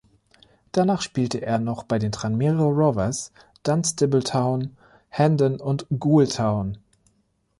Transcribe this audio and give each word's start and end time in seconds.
Danach 0.71 1.03
spielte 1.03 1.41
er 1.43 1.59
noch 1.59 1.83
bei 1.83 1.99
den 1.99 2.11
Tranmere 2.11 2.63
Rovers, 2.63 3.31
Dunstable 3.61 4.23
Town, 4.23 4.75
Hendon 5.09 5.59
und 5.61 5.85
Goole 5.99 6.27
Town. 6.27 6.79